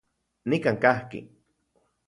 [0.45, 1.21] Nikan kajki.